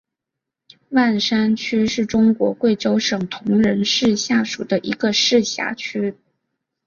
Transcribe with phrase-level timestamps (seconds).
[0.89, 6.15] 万山区是中国贵州省铜仁市下属的一个市辖区。